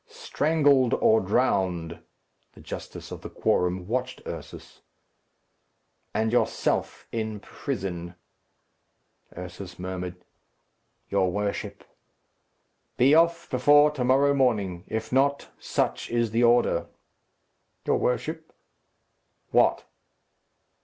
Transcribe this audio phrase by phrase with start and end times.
[0.07, 1.99] "Strangled, or drowned."
[2.53, 4.81] The justice of the quorum watched Ursus.
[6.11, 8.15] "And yourself in prison."
[9.37, 10.15] Ursus murmured,
[11.09, 11.83] "Your worship!"
[12.97, 16.87] "Be off before to morrow morning; if not, such is the order."
[17.85, 18.51] "Your worship!"
[19.51, 19.85] "What?"